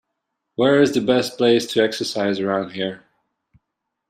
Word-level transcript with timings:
Where 0.55 0.81
is 0.81 0.93
the 0.95 0.99
best 0.99 1.37
place 1.37 1.67
to 1.67 1.83
exercise 1.83 2.39
around 2.39 2.71
here? 2.71 3.03